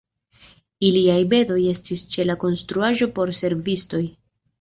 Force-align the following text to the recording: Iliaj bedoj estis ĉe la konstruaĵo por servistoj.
Iliaj 0.87 1.17
bedoj 1.33 1.57
estis 1.71 2.03
ĉe 2.13 2.25
la 2.29 2.37
konstruaĵo 2.45 3.09
por 3.19 3.33
servistoj. 3.41 4.01